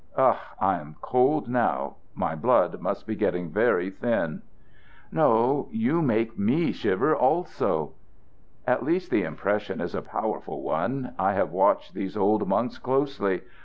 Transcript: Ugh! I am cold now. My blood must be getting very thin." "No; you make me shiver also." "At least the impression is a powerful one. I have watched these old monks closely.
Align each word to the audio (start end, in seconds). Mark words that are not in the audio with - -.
Ugh! 0.15 0.37
I 0.59 0.79
am 0.79 0.95
cold 0.99 1.47
now. 1.47 1.97
My 2.15 2.33
blood 2.33 2.81
must 2.81 3.05
be 3.05 3.13
getting 3.15 3.51
very 3.51 3.91
thin." 3.91 4.41
"No; 5.11 5.67
you 5.71 6.01
make 6.01 6.39
me 6.39 6.71
shiver 6.71 7.15
also." 7.15 7.93
"At 8.65 8.81
least 8.81 9.11
the 9.11 9.21
impression 9.21 9.79
is 9.79 9.93
a 9.93 10.01
powerful 10.01 10.63
one. 10.63 11.13
I 11.19 11.33
have 11.33 11.51
watched 11.51 11.93
these 11.93 12.17
old 12.17 12.47
monks 12.47 12.79
closely. 12.79 13.41